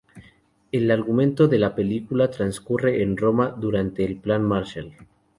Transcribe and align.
El 0.71 0.89
argumento 0.89 1.47
de 1.47 1.59
la 1.59 1.75
película 1.75 2.31
trascurre 2.31 3.03
en 3.03 3.17
Roma 3.17 3.53
durante 3.55 4.03
el 4.03 4.17
Plan 4.19 4.41
Marshall. 4.43 4.95